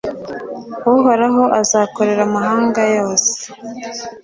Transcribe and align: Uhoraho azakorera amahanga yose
Uhoraho 0.95 1.43
azakorera 1.61 2.21
amahanga 2.29 2.81
yose 2.95 3.33